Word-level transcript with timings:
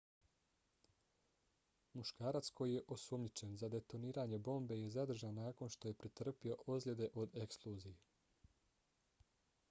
muškarac 1.97 2.47
koji 2.59 2.77
je 2.77 2.81
osumnjičen 2.95 3.51
za 3.63 3.69
detoniranje 3.75 4.39
bombe 4.47 4.77
je 4.79 4.87
zadržan 4.95 5.37
nakon 5.41 5.69
što 5.75 5.91
je 5.91 5.97
pretrpio 6.05 6.57
ozljede 6.77 7.09
od 7.25 7.37
eksplozije 7.43 8.49